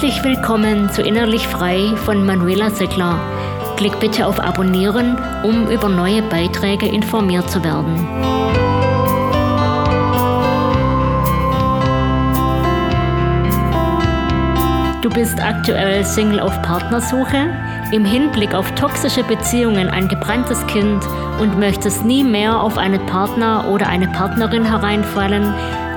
Herzlich 0.00 0.22
willkommen 0.22 0.88
zu 0.90 1.02
Innerlich 1.02 1.48
Frei 1.48 1.92
von 2.04 2.24
Manuela 2.24 2.70
Seckler. 2.70 3.18
Klick 3.76 3.98
bitte 3.98 4.28
auf 4.28 4.38
Abonnieren, 4.38 5.18
um 5.42 5.68
über 5.68 5.88
neue 5.88 6.22
Beiträge 6.22 6.86
informiert 6.86 7.50
zu 7.50 7.64
werden. 7.64 7.96
Du 15.02 15.10
bist 15.10 15.42
aktuell 15.42 16.04
Single 16.04 16.38
auf 16.38 16.62
Partnersuche, 16.62 17.50
im 17.90 18.04
Hinblick 18.04 18.54
auf 18.54 18.70
toxische 18.76 19.24
Beziehungen 19.24 19.88
ein 19.88 20.06
gebranntes 20.06 20.64
Kind 20.68 21.04
und 21.40 21.58
möchtest 21.58 22.04
nie 22.04 22.22
mehr 22.22 22.60
auf 22.60 22.78
einen 22.78 23.04
Partner 23.06 23.68
oder 23.68 23.88
eine 23.88 24.06
Partnerin 24.06 24.64
hereinfallen, 24.64 25.52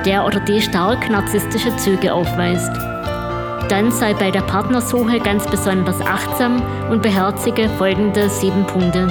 der 0.06 0.26
oder 0.26 0.40
die 0.40 0.60
stark 0.60 1.08
narzisstische 1.12 1.78
Züge 1.78 2.12
aufweist. 2.12 2.91
Dann 3.72 3.90
sei 3.90 4.14
bei 4.14 4.32
der 4.32 4.42
Partnersuche 4.42 5.22
ganz 5.22 5.50
besonders 5.50 6.02
achtsam 6.02 6.62
und 6.92 7.02
beherzige 7.02 7.70
folgende 7.70 8.30
sieben 8.30 8.68
Punkte. 8.68 9.08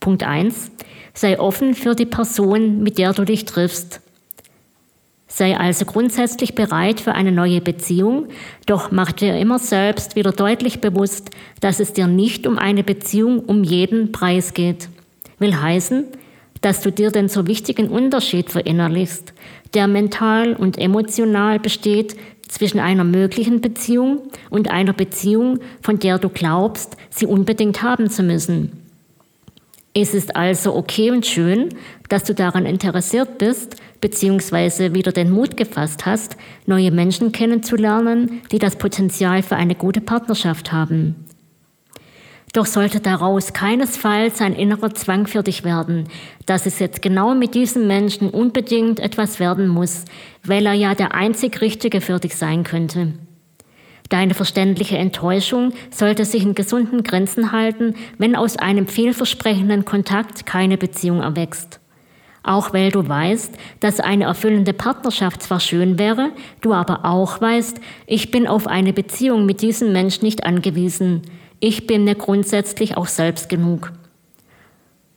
Punkt 0.00 0.24
1. 0.24 0.72
Sei 1.14 1.38
offen 1.38 1.74
für 1.74 1.94
die 1.94 2.06
Person, 2.06 2.82
mit 2.82 2.98
der 2.98 3.12
du 3.12 3.24
dich 3.24 3.44
triffst. 3.44 4.00
Sei 5.28 5.56
also 5.56 5.84
grundsätzlich 5.84 6.56
bereit 6.56 6.98
für 6.98 7.12
eine 7.12 7.30
neue 7.30 7.60
Beziehung, 7.60 8.26
doch 8.66 8.90
mach 8.90 9.12
dir 9.12 9.38
immer 9.38 9.60
selbst 9.60 10.16
wieder 10.16 10.32
deutlich 10.32 10.80
bewusst, 10.80 11.30
dass 11.60 11.78
es 11.78 11.92
dir 11.92 12.08
nicht 12.08 12.48
um 12.48 12.58
eine 12.58 12.82
Beziehung 12.82 13.44
um 13.44 13.62
jeden 13.62 14.10
Preis 14.10 14.54
geht. 14.54 14.88
Will 15.38 15.54
heißen, 15.54 16.06
dass 16.62 16.80
du 16.80 16.90
dir 16.90 17.10
den 17.10 17.28
so 17.28 17.46
wichtigen 17.46 17.88
Unterschied 17.88 18.50
verinnerlichst, 18.50 19.34
der 19.74 19.86
mental 19.86 20.54
und 20.54 20.78
emotional 20.78 21.58
besteht 21.58 22.16
zwischen 22.48 22.80
einer 22.80 23.04
möglichen 23.04 23.60
Beziehung 23.60 24.22
und 24.50 24.70
einer 24.70 24.92
Beziehung, 24.92 25.60
von 25.82 25.98
der 25.98 26.18
du 26.18 26.28
glaubst, 26.28 26.96
sie 27.10 27.26
unbedingt 27.26 27.82
haben 27.82 28.10
zu 28.10 28.22
müssen. 28.22 28.72
Es 29.94 30.14
ist 30.14 30.36
also 30.36 30.74
okay 30.74 31.10
und 31.10 31.26
schön, 31.26 31.68
dass 32.08 32.24
du 32.24 32.34
daran 32.34 32.64
interessiert 32.64 33.36
bist, 33.36 33.76
beziehungsweise 34.00 34.94
wieder 34.94 35.12
den 35.12 35.30
Mut 35.30 35.56
gefasst 35.56 36.06
hast, 36.06 36.36
neue 36.66 36.90
Menschen 36.90 37.32
kennenzulernen, 37.32 38.40
die 38.50 38.58
das 38.58 38.76
Potenzial 38.76 39.42
für 39.42 39.56
eine 39.56 39.74
gute 39.74 40.00
Partnerschaft 40.00 40.72
haben. 40.72 41.21
Doch 42.52 42.66
sollte 42.66 43.00
daraus 43.00 43.54
keinesfalls 43.54 44.42
ein 44.42 44.54
innerer 44.54 44.94
Zwang 44.94 45.26
für 45.26 45.42
dich 45.42 45.64
werden, 45.64 46.08
dass 46.44 46.66
es 46.66 46.78
jetzt 46.80 47.00
genau 47.00 47.34
mit 47.34 47.54
diesem 47.54 47.86
Menschen 47.86 48.28
unbedingt 48.28 49.00
etwas 49.00 49.40
werden 49.40 49.68
muss, 49.68 50.04
weil 50.44 50.66
er 50.66 50.74
ja 50.74 50.94
der 50.94 51.14
einzig 51.14 51.62
Richtige 51.62 52.02
für 52.02 52.18
dich 52.18 52.36
sein 52.36 52.62
könnte. 52.62 53.14
Deine 54.10 54.34
verständliche 54.34 54.98
Enttäuschung 54.98 55.72
sollte 55.90 56.26
sich 56.26 56.42
in 56.42 56.54
gesunden 56.54 57.02
Grenzen 57.02 57.52
halten, 57.52 57.94
wenn 58.18 58.36
aus 58.36 58.58
einem 58.58 58.86
vielversprechenden 58.86 59.86
Kontakt 59.86 60.44
keine 60.44 60.76
Beziehung 60.76 61.22
erwächst. 61.22 61.80
Auch 62.42 62.74
weil 62.74 62.90
du 62.90 63.08
weißt, 63.08 63.54
dass 63.80 64.00
eine 64.00 64.24
erfüllende 64.24 64.74
Partnerschaft 64.74 65.42
zwar 65.42 65.60
schön 65.60 65.98
wäre, 65.98 66.32
du 66.60 66.74
aber 66.74 67.06
auch 67.06 67.40
weißt, 67.40 67.80
ich 68.06 68.30
bin 68.30 68.46
auf 68.46 68.66
eine 68.66 68.92
Beziehung 68.92 69.46
mit 69.46 69.62
diesem 69.62 69.92
Menschen 69.92 70.24
nicht 70.26 70.44
angewiesen. 70.44 71.22
Ich 71.64 71.86
bin 71.86 72.04
mir 72.04 72.16
grundsätzlich 72.16 72.98
auch 72.98 73.06
selbst 73.06 73.48
genug. 73.48 73.92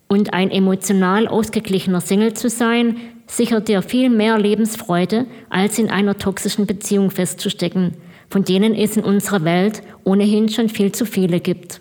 Und 0.08 0.32
ein 0.32 0.50
emotional 0.50 1.28
ausgeglichener 1.28 2.00
Single 2.00 2.32
zu 2.32 2.48
sein, 2.48 2.96
sichert 3.26 3.68
dir 3.68 3.82
viel 3.82 4.08
mehr 4.08 4.38
Lebensfreude, 4.38 5.26
als 5.50 5.78
in 5.78 5.90
einer 5.90 6.16
toxischen 6.16 6.66
Beziehung 6.66 7.10
festzustecken 7.10 7.96
von 8.30 8.44
denen 8.44 8.74
es 8.74 8.96
in 8.96 9.04
unserer 9.04 9.44
Welt 9.44 9.82
ohnehin 10.04 10.48
schon 10.48 10.68
viel 10.68 10.92
zu 10.92 11.06
viele 11.06 11.40
gibt. 11.40 11.80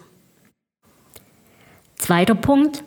Zweiter 1.96 2.36
Punkt. 2.36 2.84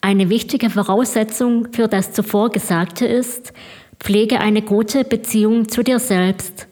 Eine 0.00 0.28
wichtige 0.28 0.70
Voraussetzung 0.70 1.72
für 1.72 1.88
das 1.88 2.12
zuvor 2.12 2.50
Gesagte 2.50 3.06
ist, 3.06 3.52
pflege 3.98 4.40
eine 4.40 4.62
gute 4.62 5.04
Beziehung 5.04 5.68
zu 5.68 5.82
dir 5.82 5.98
selbst. 5.98 6.68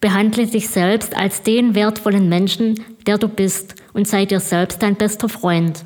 Behandle 0.00 0.46
dich 0.46 0.68
selbst 0.68 1.14
als 1.14 1.42
den 1.42 1.74
wertvollen 1.74 2.28
Menschen, 2.28 2.82
der 3.06 3.18
du 3.18 3.28
bist 3.28 3.74
und 3.92 4.08
sei 4.08 4.24
dir 4.24 4.40
selbst 4.40 4.82
dein 4.82 4.96
bester 4.96 5.28
Freund. 5.28 5.84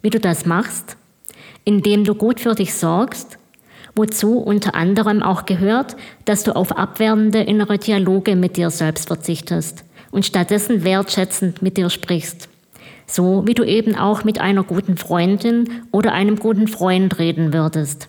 Wie 0.00 0.10
du 0.10 0.18
das 0.18 0.46
machst? 0.46 0.96
Indem 1.64 2.04
du 2.04 2.14
gut 2.14 2.40
für 2.40 2.54
dich 2.54 2.74
sorgst, 2.74 3.38
wozu 3.94 4.38
unter 4.38 4.74
anderem 4.74 5.22
auch 5.22 5.44
gehört, 5.44 5.96
dass 6.24 6.44
du 6.44 6.56
auf 6.56 6.72
abwehrende 6.76 7.40
innere 7.40 7.78
Dialoge 7.78 8.34
mit 8.34 8.56
dir 8.56 8.70
selbst 8.70 9.08
verzichtest 9.08 9.84
und 10.10 10.24
stattdessen 10.24 10.82
wertschätzend 10.82 11.60
mit 11.60 11.76
dir 11.76 11.90
sprichst. 11.90 12.48
So 13.06 13.46
wie 13.46 13.54
du 13.54 13.64
eben 13.64 13.94
auch 13.94 14.24
mit 14.24 14.40
einer 14.40 14.64
guten 14.64 14.96
Freundin 14.96 15.82
oder 15.92 16.12
einem 16.12 16.38
guten 16.38 16.66
Freund 16.68 17.18
reden 17.18 17.52
würdest. 17.52 18.08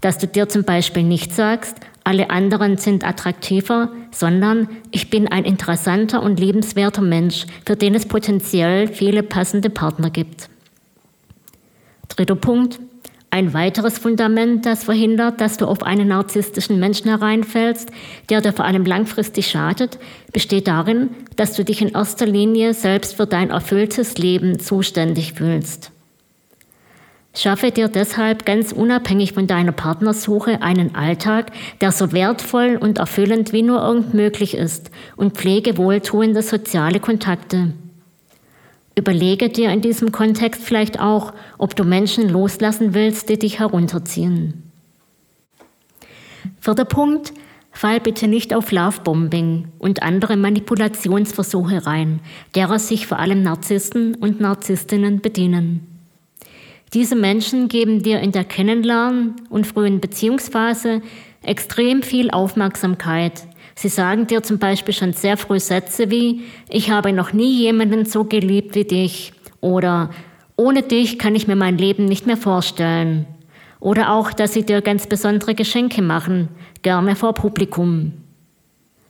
Dass 0.00 0.18
du 0.18 0.26
dir 0.26 0.48
zum 0.48 0.64
Beispiel 0.64 1.04
nicht 1.04 1.32
sagst, 1.32 1.76
alle 2.04 2.30
anderen 2.30 2.76
sind 2.76 3.04
attraktiver, 3.04 3.90
sondern 4.10 4.68
ich 4.90 5.10
bin 5.10 5.28
ein 5.28 5.44
interessanter 5.44 6.22
und 6.22 6.40
liebenswerter 6.40 7.02
Mensch, 7.02 7.46
für 7.64 7.76
den 7.76 7.94
es 7.94 8.06
potenziell 8.06 8.88
viele 8.88 9.22
passende 9.22 9.70
Partner 9.70 10.10
gibt. 10.10 10.48
Dritter 12.08 12.34
Punkt, 12.34 12.80
ein 13.30 13.54
weiteres 13.54 13.98
Fundament, 13.98 14.66
das 14.66 14.84
verhindert, 14.84 15.40
dass 15.40 15.56
du 15.56 15.66
auf 15.66 15.82
einen 15.82 16.08
narzisstischen 16.08 16.78
Menschen 16.78 17.08
hereinfällst, 17.08 17.90
der 18.28 18.42
dir 18.42 18.52
vor 18.52 18.66
allem 18.66 18.84
langfristig 18.84 19.46
schadet, 19.46 19.98
besteht 20.34 20.68
darin, 20.68 21.10
dass 21.36 21.54
du 21.54 21.64
dich 21.64 21.80
in 21.80 21.88
erster 21.88 22.26
Linie 22.26 22.74
selbst 22.74 23.16
für 23.16 23.26
dein 23.26 23.48
erfülltes 23.48 24.18
Leben 24.18 24.58
zuständig 24.58 25.32
fühlst. 25.32 25.91
Schaffe 27.34 27.70
dir 27.70 27.88
deshalb 27.88 28.44
ganz 28.44 28.72
unabhängig 28.72 29.32
von 29.32 29.46
deiner 29.46 29.72
Partnersuche 29.72 30.60
einen 30.60 30.94
Alltag, 30.94 31.50
der 31.80 31.90
so 31.90 32.12
wertvoll 32.12 32.78
und 32.78 32.98
erfüllend 32.98 33.54
wie 33.54 33.62
nur 33.62 33.82
irgend 33.82 34.12
möglich 34.12 34.54
ist 34.54 34.90
und 35.16 35.38
pflege 35.38 35.78
wohltuende 35.78 36.42
soziale 36.42 37.00
Kontakte. 37.00 37.72
Überlege 38.94 39.48
dir 39.48 39.70
in 39.70 39.80
diesem 39.80 40.12
Kontext 40.12 40.62
vielleicht 40.62 41.00
auch, 41.00 41.32
ob 41.56 41.74
du 41.74 41.84
Menschen 41.84 42.28
loslassen 42.28 42.92
willst, 42.92 43.30
die 43.30 43.38
dich 43.38 43.60
herunterziehen. 43.60 44.70
Vierter 46.60 46.84
Punkt, 46.84 47.32
fall 47.70 47.98
bitte 48.00 48.28
nicht 48.28 48.52
auf 48.52 48.70
Lovebombing 48.70 49.68
und 49.78 50.02
andere 50.02 50.36
Manipulationsversuche 50.36 51.86
rein, 51.86 52.20
derer 52.54 52.78
sich 52.78 53.06
vor 53.06 53.18
allem 53.18 53.42
Narzissten 53.42 54.16
und 54.16 54.40
Narzisstinnen 54.40 55.22
bedienen. 55.22 55.91
Diese 56.94 57.16
Menschen 57.16 57.68
geben 57.68 58.02
dir 58.02 58.20
in 58.20 58.32
der 58.32 58.44
Kennenlernen- 58.44 59.36
und 59.48 59.66
frühen 59.66 60.00
Beziehungsphase 60.00 61.00
extrem 61.42 62.02
viel 62.02 62.30
Aufmerksamkeit, 62.30 63.46
Sie 63.74 63.88
sagen 63.88 64.26
dir 64.26 64.42
zum 64.42 64.58
Beispiel 64.58 64.94
schon 64.94 65.12
sehr 65.12 65.36
früh 65.36 65.58
Sätze 65.58 66.10
wie, 66.10 66.42
ich 66.68 66.90
habe 66.90 67.12
noch 67.12 67.32
nie 67.32 67.52
jemanden 67.52 68.04
so 68.04 68.24
geliebt 68.24 68.74
wie 68.74 68.84
dich 68.84 69.32
oder 69.60 70.10
ohne 70.56 70.82
dich 70.82 71.18
kann 71.18 71.34
ich 71.34 71.48
mir 71.48 71.56
mein 71.56 71.78
Leben 71.78 72.04
nicht 72.04 72.26
mehr 72.26 72.36
vorstellen. 72.36 73.26
Oder 73.80 74.12
auch, 74.12 74.32
dass 74.32 74.52
sie 74.52 74.64
dir 74.64 74.80
ganz 74.80 75.06
besondere 75.06 75.54
Geschenke 75.54 76.02
machen, 76.02 76.48
gerne 76.82 77.16
vor 77.16 77.34
Publikum. 77.34 78.12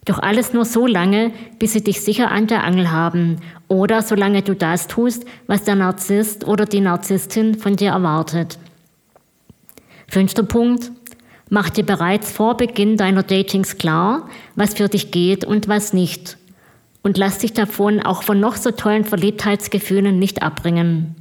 Doch 0.04 0.18
alles 0.18 0.52
nur 0.52 0.64
so 0.64 0.86
lange, 0.86 1.32
bis 1.58 1.74
sie 1.74 1.84
dich 1.84 2.00
sicher 2.00 2.30
an 2.32 2.48
der 2.48 2.64
Angel 2.64 2.90
haben 2.90 3.36
oder 3.68 4.02
solange 4.02 4.42
du 4.42 4.54
das 4.54 4.88
tust, 4.88 5.24
was 5.46 5.62
der 5.62 5.76
Narzisst 5.76 6.46
oder 6.46 6.66
die 6.66 6.80
Narzisstin 6.80 7.54
von 7.54 7.76
dir 7.76 7.90
erwartet. 7.90 8.58
Fünfter 10.08 10.42
Punkt. 10.42 10.90
Mach 11.50 11.70
dir 11.70 11.84
bereits 11.84 12.32
vor 12.32 12.56
Beginn 12.56 12.96
deiner 12.96 13.22
Datings 13.22 13.78
klar, 13.78 14.28
was 14.56 14.74
für 14.74 14.88
dich 14.88 15.10
geht 15.10 15.44
und 15.44 15.68
was 15.68 15.92
nicht. 15.92 16.38
Und 17.02 17.18
lass 17.18 17.38
dich 17.38 17.52
davon 17.52 18.00
auch 18.00 18.22
von 18.22 18.40
noch 18.40 18.56
so 18.56 18.70
tollen 18.70 19.04
Verliebtheitsgefühlen 19.04 20.18
nicht 20.18 20.42
abbringen. 20.42 21.14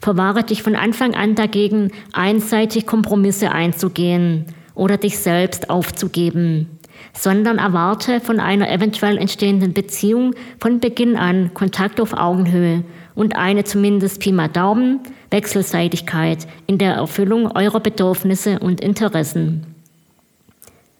Verwahre 0.00 0.44
dich 0.44 0.62
von 0.62 0.76
Anfang 0.76 1.14
an 1.14 1.34
dagegen, 1.34 1.90
einseitig 2.12 2.86
Kompromisse 2.86 3.50
einzugehen 3.50 4.46
oder 4.74 4.96
dich 4.96 5.18
selbst 5.18 5.70
aufzugeben, 5.70 6.77
sondern 7.12 7.58
erwarte 7.58 8.20
von 8.20 8.40
einer 8.40 8.70
eventuell 8.70 9.18
entstehenden 9.18 9.72
Beziehung 9.72 10.34
von 10.60 10.80
Beginn 10.80 11.16
an 11.16 11.52
Kontakt 11.54 12.00
auf 12.00 12.12
Augenhöhe 12.12 12.84
und 13.14 13.36
eine 13.36 13.64
zumindest 13.64 14.20
Pi 14.20 14.32
mal 14.32 14.48
Daumen 14.48 15.00
Wechselseitigkeit 15.30 16.46
in 16.66 16.78
der 16.78 16.94
Erfüllung 16.94 17.50
eurer 17.54 17.80
Bedürfnisse 17.80 18.58
und 18.60 18.80
Interessen. 18.80 19.66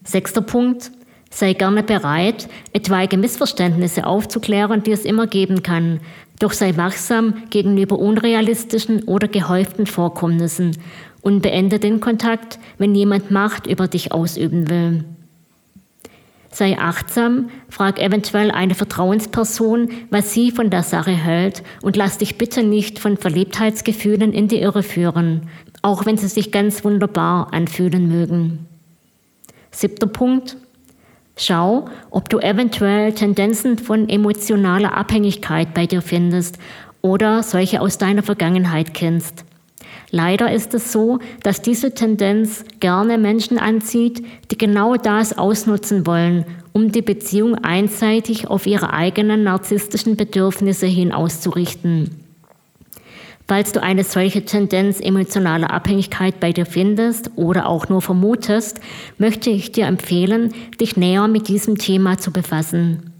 Sechster 0.03 0.41
Punkt. 0.41 0.91
Sei 1.31 1.53
gerne 1.53 1.83
bereit, 1.83 2.49
etwaige 2.73 3.15
Missverständnisse 3.15 4.07
aufzuklären, 4.07 4.81
die 4.81 4.91
es 4.91 5.05
immer 5.05 5.27
geben 5.27 5.61
kann, 5.61 5.99
doch 6.39 6.53
sei 6.53 6.75
wachsam 6.75 7.43
gegenüber 7.51 7.99
unrealistischen 7.99 9.03
oder 9.03 9.27
gehäuften 9.27 9.85
Vorkommnissen 9.85 10.75
und 11.21 11.41
beende 11.41 11.77
den 11.77 11.99
Kontakt, 11.99 12.57
wenn 12.79 12.95
jemand 12.95 13.29
Macht 13.29 13.67
über 13.67 13.87
dich 13.87 14.11
ausüben 14.11 14.69
will. 14.69 15.05
Sei 16.51 16.77
achtsam, 16.79 17.49
frag 17.69 17.99
eventuell 17.99 18.49
eine 18.49 18.73
Vertrauensperson, 18.73 19.89
was 20.09 20.33
sie 20.33 20.51
von 20.51 20.69
der 20.69 20.83
Sache 20.83 21.11
hält 21.11 21.63
und 21.81 21.95
lass 21.95 22.17
dich 22.17 22.37
bitte 22.37 22.63
nicht 22.63 22.97
von 22.99 23.17
Verliebtheitsgefühlen 23.17 24.33
in 24.33 24.47
die 24.47 24.59
Irre 24.59 24.81
führen, 24.81 25.43
auch 25.83 26.05
wenn 26.05 26.17
sie 26.17 26.27
sich 26.27 26.51
ganz 26.51 26.83
wunderbar 26.83 27.53
anfühlen 27.53 28.07
mögen. 28.07 28.65
Siebter 29.71 30.07
Punkt. 30.07 30.57
Schau, 31.37 31.85
ob 32.09 32.27
du 32.29 32.39
eventuell 32.39 33.13
Tendenzen 33.13 33.77
von 33.77 34.09
emotionaler 34.09 34.97
Abhängigkeit 34.97 35.73
bei 35.73 35.85
dir 35.85 36.01
findest 36.01 36.57
oder 37.01 37.43
solche 37.43 37.79
aus 37.79 37.97
deiner 37.97 38.23
Vergangenheit 38.23 38.93
kennst. 38.93 39.45
Leider 40.11 40.51
ist 40.51 40.73
es 40.73 40.91
so, 40.91 41.19
dass 41.43 41.61
diese 41.61 41.93
Tendenz 41.93 42.65
gerne 42.79 43.17
Menschen 43.17 43.59
anzieht, 43.59 44.23
die 44.49 44.57
genau 44.57 44.95
das 44.95 45.37
ausnutzen 45.37 46.07
wollen, 46.07 46.45
um 46.73 46.91
die 46.91 47.03
Beziehung 47.03 47.55
einseitig 47.55 48.47
auf 48.47 48.65
ihre 48.65 48.91
eigenen 48.91 49.43
narzisstischen 49.43 50.15
Bedürfnisse 50.15 50.87
hin 50.87 51.11
auszurichten. 51.11 52.25
Falls 53.47 53.71
du 53.71 53.81
eine 53.81 54.03
solche 54.03 54.45
Tendenz 54.45 54.99
emotionaler 54.99 55.71
Abhängigkeit 55.71 56.39
bei 56.39 56.51
dir 56.51 56.67
findest 56.67 57.31
oder 57.35 57.67
auch 57.67 57.89
nur 57.89 58.01
vermutest, 58.01 58.79
möchte 59.17 59.49
ich 59.49 59.71
dir 59.71 59.87
empfehlen, 59.87 60.53
dich 60.79 60.97
näher 60.97 61.27
mit 61.27 61.47
diesem 61.47 61.79
Thema 61.79 62.19
zu 62.19 62.31
befassen. 62.31 63.11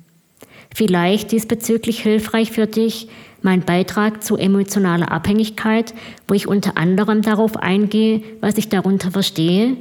Vielleicht 0.76 1.32
diesbezüglich 1.32 2.02
hilfreich 2.02 2.52
für 2.52 2.68
dich, 2.68 3.10
mein 3.42 3.62
Beitrag 3.62 4.24
zu 4.24 4.38
emotionaler 4.38 5.12
Abhängigkeit, 5.12 5.94
wo 6.28 6.34
ich 6.34 6.48
unter 6.48 6.78
anderem 6.78 7.22
darauf 7.22 7.58
eingehe, 7.58 8.22
was 8.42 8.58
ich 8.58 8.70
darunter 8.70 9.12
verstehe, 9.12 9.78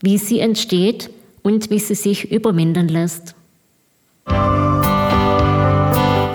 wie 0.00 0.18
sie 0.18 0.40
entsteht 0.40 1.10
und 1.42 1.70
wie 1.70 1.78
sie 1.78 1.94
sich 1.94 2.30
überwinden 2.30 2.88
lässt. 2.88 3.34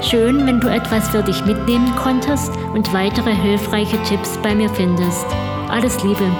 Schön, 0.02 0.46
wenn 0.46 0.60
du 0.60 0.68
etwas 0.68 1.10
für 1.10 1.24
dich 1.24 1.46
mitnehmen 1.46 1.94
konntest 1.96 2.52
und 2.74 2.94
weitere 2.94 3.34
hilfreiche 3.34 3.98
Tipps 4.04 4.38
bei 4.44 4.54
mir 4.54 4.70
findest. 4.70 5.26
Alles 5.70 6.04
Liebe! 6.04 6.32